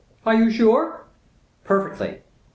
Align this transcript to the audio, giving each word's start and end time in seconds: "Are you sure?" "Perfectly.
"Are 0.25 0.33
you 0.33 0.49
sure?" 0.49 1.03
"Perfectly. 1.63 2.23